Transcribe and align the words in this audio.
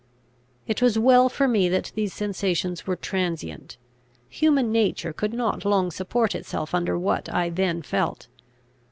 It 0.65 0.81
was 0.81 0.97
well 0.97 1.29
for 1.29 1.47
me 1.47 1.69
that 1.69 1.91
these 1.93 2.11
sensations 2.11 2.87
were 2.87 2.95
transient: 2.95 3.77
human 4.29 4.71
nature 4.71 5.13
could 5.13 5.31
not 5.31 5.63
long 5.63 5.91
support 5.91 6.33
itself 6.33 6.73
under 6.73 6.97
what 6.97 7.31
I 7.31 7.51
then 7.51 7.83
felt. 7.83 8.27